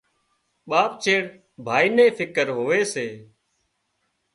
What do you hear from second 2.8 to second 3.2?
سي